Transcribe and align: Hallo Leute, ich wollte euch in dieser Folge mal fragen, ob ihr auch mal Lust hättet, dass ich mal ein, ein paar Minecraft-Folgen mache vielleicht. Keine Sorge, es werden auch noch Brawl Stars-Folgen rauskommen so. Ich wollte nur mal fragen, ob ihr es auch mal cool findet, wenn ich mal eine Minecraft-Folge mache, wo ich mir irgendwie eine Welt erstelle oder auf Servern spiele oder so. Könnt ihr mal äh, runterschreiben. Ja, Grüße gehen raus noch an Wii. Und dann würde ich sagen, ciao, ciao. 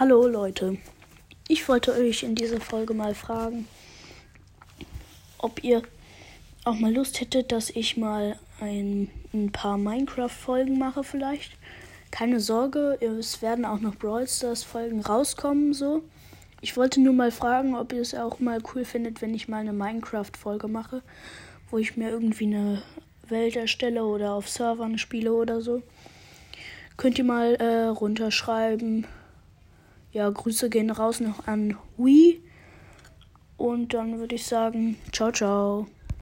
Hallo 0.00 0.28
Leute, 0.28 0.78
ich 1.48 1.68
wollte 1.68 1.92
euch 1.92 2.22
in 2.22 2.36
dieser 2.36 2.60
Folge 2.60 2.94
mal 2.94 3.16
fragen, 3.16 3.66
ob 5.38 5.64
ihr 5.64 5.82
auch 6.64 6.78
mal 6.78 6.94
Lust 6.94 7.20
hättet, 7.20 7.50
dass 7.50 7.68
ich 7.68 7.96
mal 7.96 8.38
ein, 8.60 9.10
ein 9.34 9.50
paar 9.50 9.76
Minecraft-Folgen 9.76 10.78
mache 10.78 11.02
vielleicht. 11.02 11.56
Keine 12.12 12.38
Sorge, 12.38 12.96
es 13.00 13.42
werden 13.42 13.64
auch 13.64 13.80
noch 13.80 13.96
Brawl 13.96 14.28
Stars-Folgen 14.28 15.00
rauskommen 15.00 15.74
so. 15.74 16.04
Ich 16.60 16.76
wollte 16.76 17.00
nur 17.00 17.14
mal 17.14 17.32
fragen, 17.32 17.74
ob 17.74 17.92
ihr 17.92 18.02
es 18.02 18.14
auch 18.14 18.38
mal 18.38 18.60
cool 18.72 18.84
findet, 18.84 19.20
wenn 19.20 19.34
ich 19.34 19.48
mal 19.48 19.62
eine 19.62 19.72
Minecraft-Folge 19.72 20.68
mache, 20.68 21.02
wo 21.72 21.78
ich 21.78 21.96
mir 21.96 22.10
irgendwie 22.10 22.46
eine 22.46 22.84
Welt 23.26 23.56
erstelle 23.56 24.04
oder 24.04 24.34
auf 24.34 24.48
Servern 24.48 24.96
spiele 24.96 25.32
oder 25.32 25.60
so. 25.60 25.82
Könnt 26.96 27.18
ihr 27.18 27.24
mal 27.24 27.56
äh, 27.56 27.86
runterschreiben. 27.86 29.04
Ja, 30.12 30.30
Grüße 30.30 30.70
gehen 30.70 30.90
raus 30.90 31.20
noch 31.20 31.46
an 31.46 31.76
Wii. 31.96 32.40
Und 33.56 33.92
dann 33.92 34.18
würde 34.18 34.36
ich 34.36 34.46
sagen, 34.46 34.96
ciao, 35.12 35.32
ciao. 35.32 35.86